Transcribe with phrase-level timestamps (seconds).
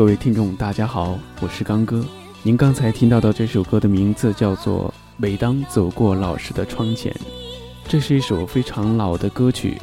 [0.00, 2.02] 各位听众，大家好，我是刚哥。
[2.42, 4.88] 您刚才听到的这首歌的名字叫做
[5.18, 7.12] 《每当走过老师的窗前》，
[7.86, 9.76] 这是一首非常老的歌曲。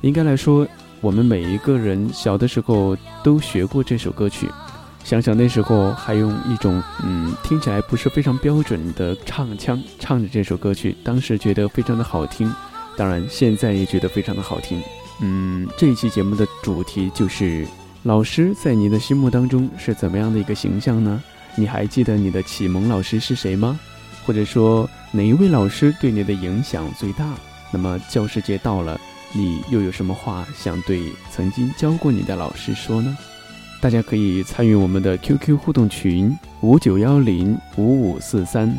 [0.00, 0.66] 应该来说，
[1.00, 4.50] 我们每一个人小的时候都学过这首歌曲。
[5.04, 12.52] 想想那时候还用一种嗯听起来不是非常标准的唱腔唱着这首歌曲，当时觉得非常的好听。
[12.96, 14.82] 当然，现在也觉得非常的好听。
[15.20, 17.64] 嗯，这一期节目的主题就是
[18.02, 21.22] 老师在你的心目当中是怎么样的一个形象呢？
[21.54, 23.78] 你还记得你的启蒙老师是谁吗？
[24.24, 27.34] 或者说哪一位老师对你的影响最大？
[27.70, 28.98] 那么教师节到了，
[29.34, 33.16] 你又有什么话想对曾经教过你的老师说呢？
[33.82, 38.74] 大家可以参与我们的 QQ 互动群五九幺零五五四三，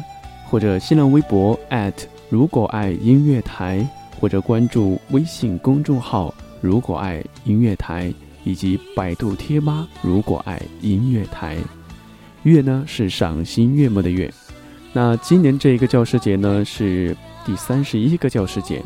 [0.48, 1.60] 或者新浪微博
[2.30, 3.88] 如果爱音乐台，
[4.20, 8.12] 或者关注微信公众号如果爱音乐台，
[8.44, 11.58] 以及百度贴吧如果爱音乐台。
[12.44, 14.34] 月呢是赏心悦目的月，
[14.94, 18.82] 那今年这一个教师节呢是第三十一个教师节，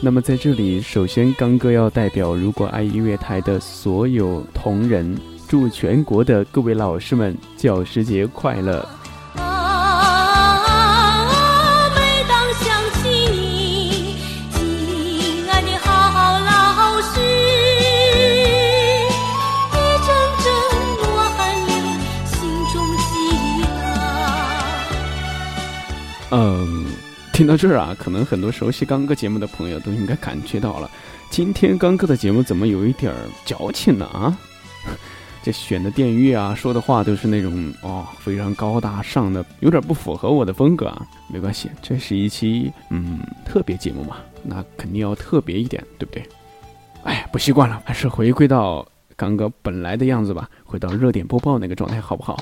[0.00, 5.14] 那么在这里，首先刚哥要代表如果爱音乐台的所有同仁，
[5.46, 8.88] 祝全国的各位老师们教师节快乐。
[26.36, 26.86] 嗯，
[27.32, 30.90] 听到这儿啊，可能很多熟悉刚哥节目的朋友都应该感觉到了，
[31.30, 33.14] 今天刚哥的节目怎么有一点
[33.44, 34.04] 矫情呢？
[34.06, 34.36] 啊，
[35.44, 41.06] 这选的电乐啊，说的话都是那种哦非常高大上的，有点不符合我的风格啊。
[41.28, 46.28] 没关系，这是一期嗯特别节目嘛，那肯定要特别一点，对不对？
[47.04, 48.84] 哎，不习惯了，还是回归到
[49.14, 52.36] 刚哥本来的样子吧，回到热点播报那个状态，好不好？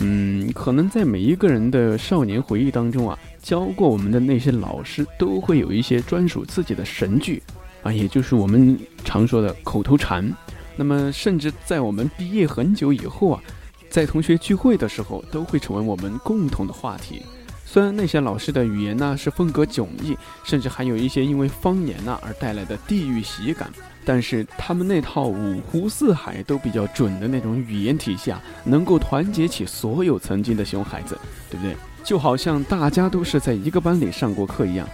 [0.00, 7.42] 嗯，可能在每一个人的少年回忆当中啊，教过我们的那些老师都会有一些专属自己的神句
[7.82, 10.30] 啊，也就是我们常说的口头禅。
[10.76, 13.42] 那么，甚至在我们毕业很久以后啊，
[13.88, 17.22] 在同学聚会的时候，都会成为我们共同的话题。
[17.64, 23.72] 虽然那些老师的语言呢是风格迥异，甚至还有一些因为方言呢而带来的地域喜感。
[24.04, 31.18] 但是他们那套五湖四海都比较准的那种语言体系啊，能够团结起所有曾经的熊孩子，
[31.50, 31.74] 对不对？
[32.02, 34.86] 就好像大家都是在一个班里上过课一样，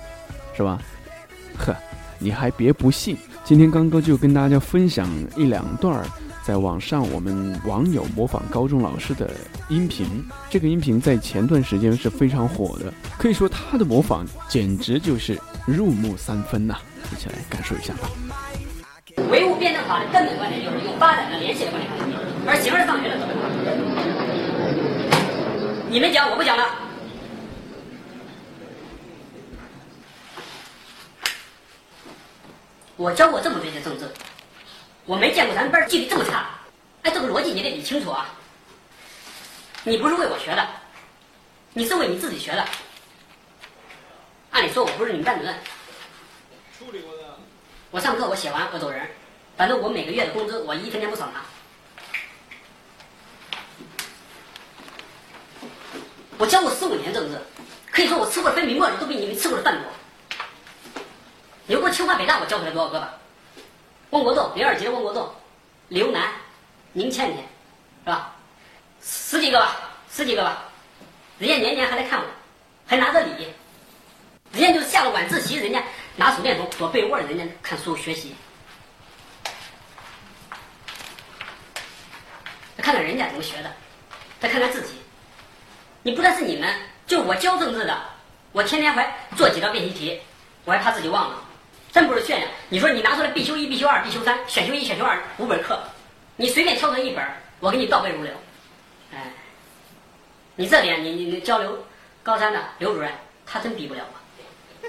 [0.57, 0.79] 是吧？
[1.59, 1.75] 呵，
[2.19, 6.07] 你还别不信，今天刚哥就跟大家分享一两段儿
[6.45, 9.29] 在网上我们网友模仿高中老师的
[9.69, 10.25] 音频。
[10.49, 16.77] 这个音频在前段时间是非常火的，可以说他的模仿简直就是入木三分呐！
[17.13, 18.09] 一起来感受一下吧。
[19.31, 21.93] 唯物辩证法的根本观点就是用发展的联系的观点，
[22.49, 23.17] 而形而上学的？
[25.89, 26.69] 你们讲，我不讲了。
[32.97, 34.11] 我教过这么多年政治，
[35.07, 36.51] 我没见过咱班纪律这么差。
[37.03, 38.27] 哎，这个逻辑你得理清楚啊！
[39.85, 40.69] 你不是为我学的，
[41.73, 42.65] 你是为你自己学的。
[44.51, 45.55] 按理说，我不是你们班主任。
[46.79, 47.23] 处理过的。
[47.91, 49.09] 我上课，我写完，我走人。
[49.61, 51.45] 反正我每个月的工资，我一分钱不少拿。
[56.39, 57.39] 我教过十五年政治，
[57.91, 61.05] 可以说我吃过的分明末日都比你们吃过的饭多。
[61.67, 63.13] 有过清华北大，我教出来多少个吧？
[64.09, 65.31] 汪国栋、林二杰、汪国栋、
[65.89, 66.33] 刘楠、
[66.95, 67.45] 宁倩倩，
[68.05, 68.35] 是吧？
[69.03, 69.77] 十几个吧，
[70.11, 70.65] 十几个吧。
[71.39, 72.25] 人家年年还来看我，
[72.87, 73.47] 还拿着礼。
[74.53, 75.85] 人家就下了晚自习，人家
[76.17, 78.35] 拿手电筒躲被窝里，人家看书学习。
[82.81, 83.71] 看看人家怎么学的，
[84.41, 84.95] 再看看自己。
[86.03, 86.75] 你不但是你们，
[87.07, 87.99] 就我教政治的，
[88.53, 90.21] 我天天还做几道练习题，
[90.65, 91.43] 我还怕自己忘了，
[91.93, 92.47] 真不是炫耀。
[92.69, 95.79] 你说你拿出来必修一、必修二、必修三，选修一、选修二五本课，
[96.37, 97.25] 你随便挑出一本，
[97.61, 98.33] 我给你倒背如流。
[99.13, 99.31] 哎，
[100.57, 101.85] 你这点你你你交流
[102.23, 103.13] 高三的刘主任，
[103.45, 104.89] 他真比不了我。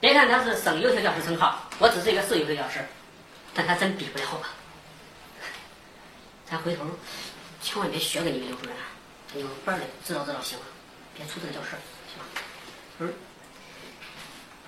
[0.00, 2.80] 别看他是省优秀教师称号，我只是一个市优秀教师，
[3.54, 4.42] 但他真比不了我。
[6.50, 6.84] 咱回头。
[7.62, 8.74] 千万别学给你们刘主任，
[9.34, 10.64] 你们班里知道知道行了，
[11.14, 11.70] 别出这个教室，
[12.08, 12.24] 行吧？
[13.00, 13.12] 嗯，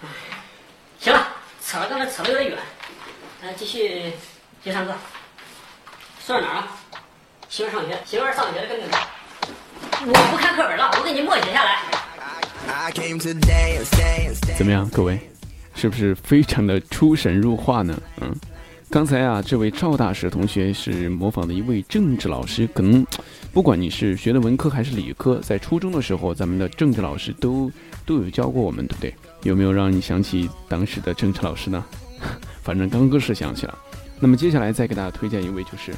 [0.03, 0.09] 哎，
[1.01, 1.29] 行了，
[1.65, 2.59] 扯了刚才扯的有点远，
[3.41, 4.13] 咱继续
[4.63, 4.95] 继续上课。
[6.25, 6.69] 说到哪儿了？
[7.49, 8.91] 形而上学，形而上学的根本，
[10.07, 11.81] 我不看课本了，我给你默写下来。
[14.57, 15.31] 怎么样，各位？
[15.75, 18.01] 是不是非常的出神入化呢？
[18.21, 18.35] 嗯，
[18.93, 23.03] 刚才啊，这位赵大使同学是模仿的一位政治老师，可能
[23.51, 27.73] 不管你是学的文科还是理科，在初中的时候，咱们的政治老师都
[28.05, 29.15] 都有教过我们，对不对？
[29.45, 31.83] 有没有让你想起当时的政治老师呢？
[32.63, 33.79] 反正刚哥是想起了。
[34.21, 35.95] 那么接下来再给大家推荐一位，就是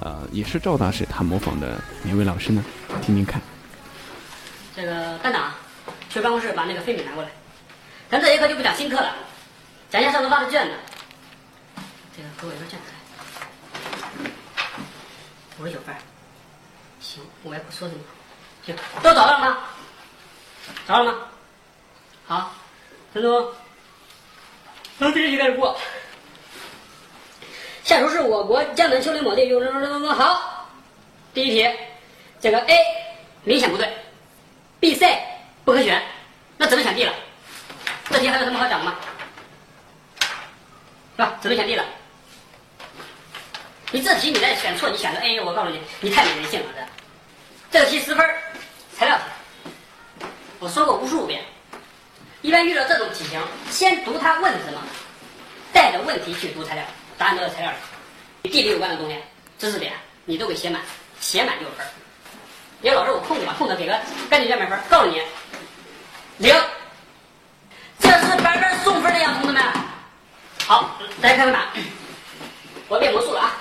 [0.00, 2.62] 呃，也是赵大使他模仿的哪位老师呢？
[3.00, 3.40] 听听看。
[4.76, 5.50] 这个班长，
[6.10, 7.30] 去办公室把那个废品拿过来。
[8.10, 9.14] 咱这节课就不讲新课了，
[9.88, 10.72] 讲一下上次发的卷子。
[12.16, 12.92] 这个给我一份卷子，
[15.58, 15.92] 五十九分。
[17.00, 18.00] 行，我也不说什么。
[18.64, 19.58] 行，都找到了吗？
[20.86, 21.18] 找到了吗？
[22.24, 22.54] 好，
[23.12, 23.52] 陈总，
[24.96, 25.76] 从第一题开始过。
[27.82, 30.68] 下属是我国江南丘陵某地有什么什么什么好？
[31.34, 31.68] 第一题，
[32.40, 32.78] 这个 A
[33.42, 33.92] 明显不对
[34.78, 35.20] ，B、C
[35.64, 36.00] 不可选，
[36.56, 37.12] 那只能选 D 了。
[38.08, 38.94] 这题还有什么好讲的吗？
[41.16, 41.36] 是吧？
[41.42, 41.84] 只能选 D 了。
[43.94, 47.78] 你这题你再选错，你选择 A，我告诉你，你太没人性了这。
[47.78, 48.28] 这个题十分，
[48.98, 50.26] 材料题。
[50.58, 51.40] 我说过无数遍，
[52.42, 54.82] 一般遇到这种题型，先读它问什么，
[55.72, 56.84] 带着问题去读材料，
[57.16, 57.70] 答案都在材料
[58.42, 58.50] 里。
[58.50, 59.16] 地理有关的东西，
[59.60, 59.92] 知识点
[60.24, 60.82] 你都给写满，
[61.20, 61.86] 写满就是分。
[62.80, 63.96] 你说老师我空着吧，空着给个
[64.28, 65.22] 赶紧卷满分，告诉你，
[66.38, 66.52] 零。
[68.00, 69.62] 这是白班送分的呀，同志们。
[70.66, 71.68] 好，大家看看答，
[72.88, 73.54] 我变魔术了啊！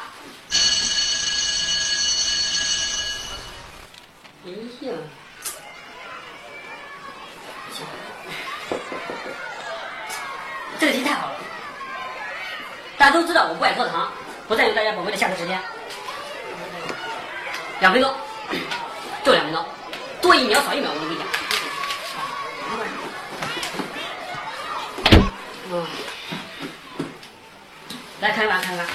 [10.79, 11.35] 这个题太好了，
[12.97, 14.11] 大家都知道我不爱拖堂，
[14.47, 15.57] 不占用大家宝贵的下课时间，
[17.79, 18.13] 两分钟，
[19.23, 19.65] 就两分钟，
[20.21, 21.25] 多一秒少一秒，我都跟你讲。
[25.71, 25.87] 嗯，
[28.19, 28.85] 来看看看看，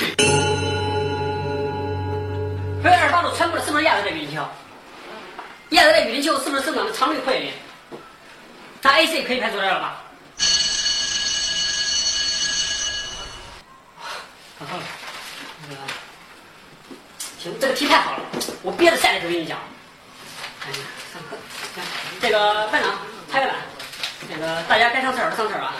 [2.82, 4.30] 飞二十八度穿过的是不是亚热带雨林
[5.70, 7.52] 亚热带雨林丘是不是生长的常绿阔叶林？
[8.80, 10.02] 那 A、C 可以排除掉了吧？
[14.58, 14.82] 好了，
[15.68, 15.80] 那个，
[17.38, 18.20] 行，这个题太好了，
[18.62, 19.58] 我憋着下来就跟你讲。
[20.64, 20.76] 哎呀，
[21.12, 21.36] 上课，
[22.20, 22.98] 这个班长
[23.30, 23.56] 拍个板，
[24.28, 25.74] 这个大家该上厕所上厕所啊。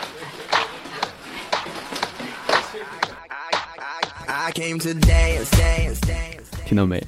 [4.27, 7.03] I came today and stay and stay 听到没？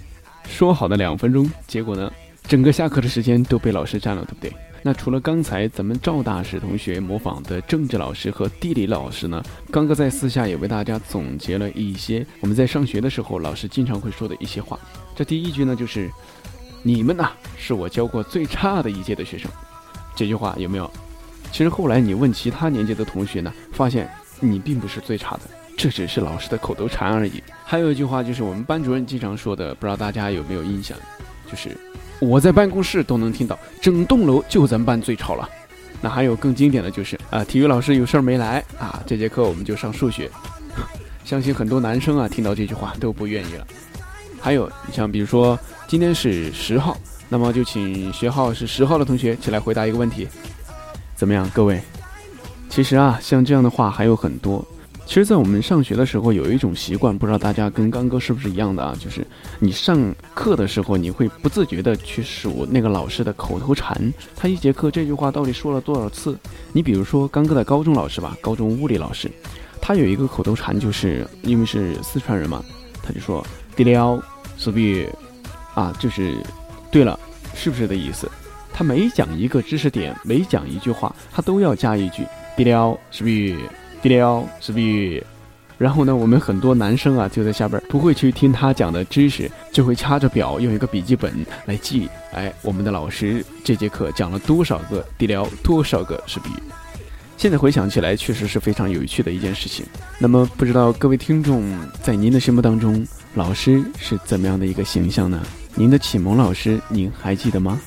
[0.49, 2.11] 说好的两分钟，结果呢？
[2.51, 4.53] 整个下课的时间都被老师占了，对不对？
[4.81, 9.41] 那除了刚才咱们赵大使同学模仿的政治老师和地理老师呢？
[9.71, 14.77] 刚哥在私下也为大家总结了一些我们在上学的时候老师经常会说的一些话。
[15.15, 16.11] 这第一句呢，就是
[16.83, 19.49] “你们呐，是我教过最差的一届的学生”。
[20.13, 20.91] 这句话有没有？
[21.53, 24.11] 其实后来你问其他年级的同学呢，发现
[24.41, 25.43] 你并不是最差的。
[25.77, 27.41] 这只是老师的口头禅而已。
[27.63, 30.97] 还有一句话就是我们班主任经常说的，不知道大家有没有印象？
[31.49, 31.77] 就是
[32.21, 35.49] 我在办公室都能听到，整栋楼就咱班最吵了。
[35.99, 40.29] 那还有更经典的就是啊，体育老师有事儿没来啊，这节课我们就上数学。
[41.25, 43.65] 相信很多男生啊听到这句话都不愿意了。
[44.39, 46.95] 还有你像比如说今天是十号，
[47.27, 50.27] 那么就请学号是十号的同学起来回答一个问题，
[51.15, 51.81] 怎么样，各位？
[52.69, 54.63] 其实啊，像这样的话还有很多。
[55.11, 58.95] 其实，在我们上学的时候，有一种习惯，不知道大家跟刚哥是不是一样的啊？
[58.97, 59.27] 就是
[59.59, 59.99] 你上
[60.33, 63.93] 课的时候，你会不自觉的去数那个老师的口头禅，
[64.37, 66.39] 他一节课这句话到底说了多少次？
[66.71, 69.29] 你比如说刚哥的高中老师吧，高中物理老师，
[69.81, 72.63] 他有一个口头禅，就是因为是四川人嘛，
[73.03, 74.17] 他就说“滴了，
[74.57, 75.13] 是不是？”
[75.75, 76.37] 啊，就是
[76.89, 77.19] 对了，
[77.53, 78.31] 是不是的意思？
[78.71, 82.25] 他每讲一个知识点，每讲一句话，他都要加一句
[82.55, 83.57] “滴了，是不是？”
[84.01, 85.23] 第六是不是？
[85.77, 91.33] 然后呢，我们很多男生啊，就在下边不会去听他讲的知识，就会掐着表，用一个笔记本
[91.65, 92.07] 来记。
[92.33, 96.53] 哎，我们的老师这节课讲了多少个第六，多少个是不是？
[97.35, 99.83] 现在回想起来，确实是非常有趣的一件事情。
[100.19, 101.63] 那么，不知道各位听众
[102.03, 103.03] 在您的心目当中，
[103.33, 105.41] 老师是怎么样的一个形象呢？
[105.73, 107.81] 您的启蒙老师您还记得吗？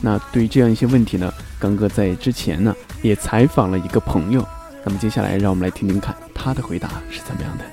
[0.00, 2.72] 那对于这样一些问题呢，刚哥在之前呢
[3.02, 4.46] 也采访了一个朋友。
[4.88, 7.64] 那么接下来，让我们来听听看他的回答是怎么样的。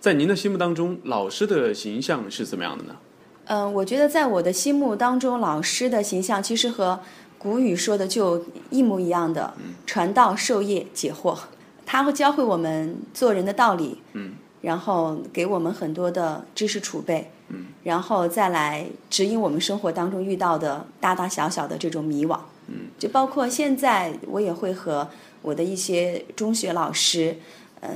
[0.00, 2.96] 在您的心目当中，老师的形象是怎么样的呢？
[3.44, 6.98] 嗯，我觉得在我的心目当中，老师的形象其实和
[7.36, 9.52] 古语说的就一模一样的，
[9.84, 11.36] 传道授业解惑。
[11.84, 14.32] 他会教会我们做人的道理，嗯，
[14.62, 22.38] 然后给我们很多的知识储备，嗯，然后再来指引我们生活当中遇到的大大小小的这种迷惘。
[22.68, 25.08] 嗯，就包括现在，我也会和
[25.42, 27.36] 我的一些中学老师，
[27.80, 27.88] 呃，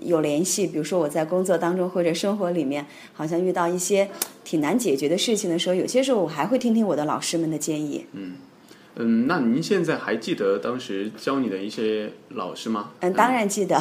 [0.00, 0.66] 有联系。
[0.66, 4.10] 比如说我在工作当中或者生活里面，好像遇到一些
[4.42, 8.06] 挺难解决的事情的时候，有些时候我还会听听我的老师们的建议。
[8.12, 8.36] 嗯
[8.96, 12.90] 嗯，那您现在还记得当时教你的一些老师吗？
[13.00, 13.80] 嗯，当然记得，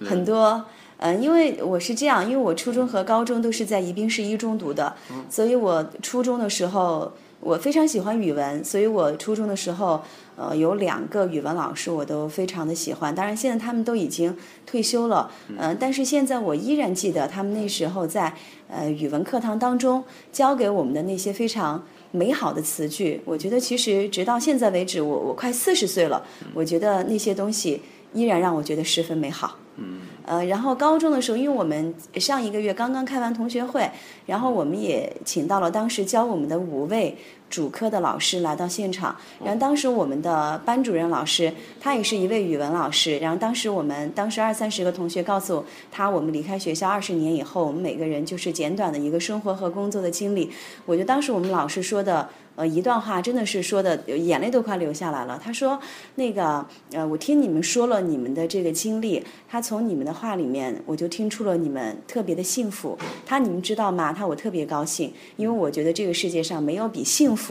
[0.00, 0.64] 很多。
[0.98, 4.94] 嗯，因为我是这样，因为我初中和高中都是在宜宾市一中读的，
[5.28, 7.12] 所以我初中的时候
[7.44, 10.02] 我非常喜欢语文，所以我初中的时候
[10.34, 13.14] 呃有两个语文老师我都非常的喜欢。
[13.14, 14.34] 当然现在他们都已经
[14.64, 18.32] 退休了，嗯，但是现在我依然记得他们那时候在
[18.66, 23.20] 呃语文课堂当中教给我们的那些非常美好的词句。
[23.26, 26.24] 我觉得其实直到现在为止，我我快四十岁了，
[26.54, 27.82] 我觉得那些东西
[28.14, 29.58] 依然让我觉得十分美好。
[29.76, 30.00] 嗯。
[30.26, 33.90] 呃，然后高中的时候，因为我们上一个月刚刚开完同学会，
[34.24, 37.16] 然后我们也请到了当时教我们的五位
[37.54, 39.14] 主科的老师来到现场。
[39.44, 43.16] 然后当时我们的班主任老师，他也是一位语文老师。
[43.18, 50.50] 然后当时我们当时二三十个同学告诉他，我们离开学校二十年以后，我们每个人就是简短的一个生活和工作的经历。
[50.84, 52.28] 我觉得当时我们老师说的。
[52.56, 55.36] 呃，一段话真的是说的，眼泪都快流下来了。
[55.42, 55.76] 他说
[56.14, 62.96] ：“那个，呃，我听你们说了你们的这个经历，他从你们的话里面，我就听出了你们特别的幸福。
[63.26, 64.12] 他，你们知道吗？
[64.12, 67.43] 他，我特别高兴，因为我觉得这个世界上没有比幸福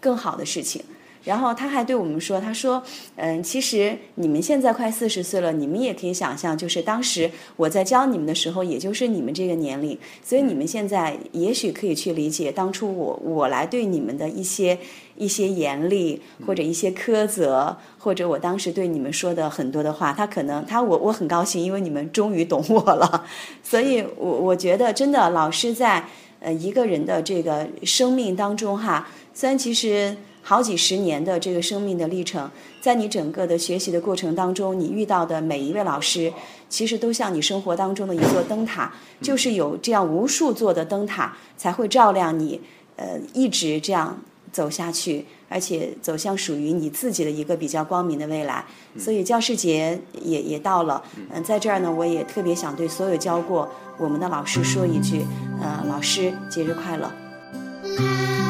[0.00, 0.82] 更好的事情。”
[1.24, 2.82] 然后他还对我们说：“他说，
[3.16, 14.78] 嗯，其实你们现在快四十岁了，你们也可以想象，就是当时我在教你们的时候，也就是你们这个年龄，所以你们现在也许可以去理解当初我我来对你们的一些
[15.16, 23.24] 一些严厉或者一些苛责，或者我当时对你们说的很多的话，他可能他我我很高兴，因为你们终于懂我了。
[23.62, 26.04] 所以我我觉得真的老师在
[26.40, 36.30] 呃一个人的这个生命当中哈，虽然其实。”好几十年的这个生命的历程，在你整个的学习的过程当中，你遇到的每一位老师，
[36.68, 42.60] 其实都像你生活当中的一座灯塔，就是有这样无数座的灯塔，才会照亮你，
[42.96, 44.20] 呃，一直这样
[44.52, 48.62] 走下去，而且走向属于你自己的一个比较光明的未来。
[48.98, 55.24] 所以教师节也也到了，嗯，在这儿呢，我也特别想对所有教过我们的老师说一句，
[55.62, 58.43] 呃，老师节日快乐。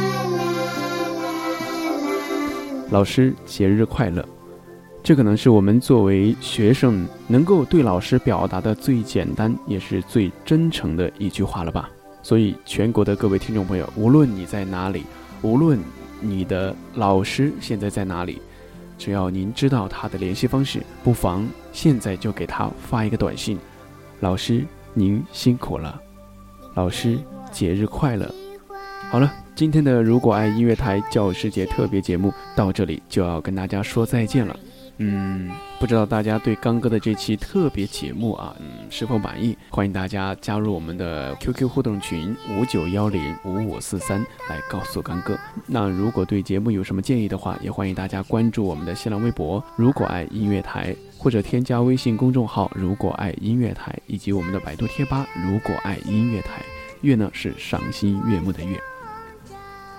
[2.95, 4.25] 老师节日快乐，
[5.03, 11.91] 这可能是我们作为学生能够对老师表达的最简单也是最真诚的一句话了吧。
[12.23, 15.03] 所以，全国的各位听众朋友，无论你在哪里，
[15.43, 15.77] 无论
[16.21, 18.41] 你的老师现在在哪里，
[18.97, 23.59] 只要您知道他的联系方式，不妨现在就给他发一个短信
[24.23, 26.01] ：“老师，您辛苦了，
[26.75, 27.19] 老师
[27.51, 28.33] 节日快乐。”
[29.11, 29.44] 好了。
[29.55, 34.59] 今天的如果爱音乐台教师节特别节目到这里就要跟大家说再见了。
[34.99, 39.57] 嗯，不知道大家对刚哥的这期特别节目啊，嗯，是否满意？
[39.71, 45.39] 欢迎大家加入我们的 QQ 互动群五九幺零五五四三来告诉刚哥。
[45.69, 56.61] 那如果对节目有什么建议的话，也欢迎大家关注我们的新浪微博“如果爱音乐台”或者添加微信公众号“如果爱音乐台”以及我们的百度贴吧“如果爱音乐台”。
[57.03, 58.81] 月呢是赏心悦目的月。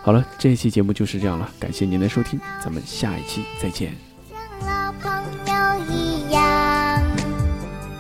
[0.06, 3.92] 好了，这一期节目就是这样了，感谢您的收听，咱们下一期再见。
[4.30, 5.12] 像老朋
[5.48, 5.52] 友
[5.90, 7.02] 一样，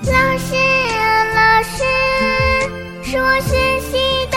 [0.03, 0.53] 老师，
[1.33, 1.83] 老师
[3.01, 3.97] 是我学习
[4.29, 4.34] 的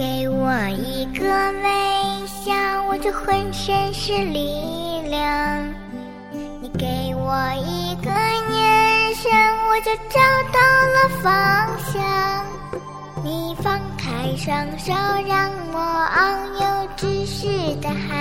[0.00, 1.22] 给我一个
[1.62, 2.54] 微笑，
[2.88, 5.74] 我就浑身是力量。
[6.32, 9.30] 你给我一个眼神，
[9.68, 10.18] 我就找
[10.54, 10.58] 到
[10.94, 12.00] 了方向。
[13.22, 14.94] 你放开双手，
[15.28, 15.78] 让我
[16.16, 16.24] 遨
[16.62, 18.19] 游知识的海。